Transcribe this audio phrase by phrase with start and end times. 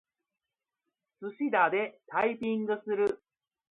[1.19, 3.21] すしだでタイピングする。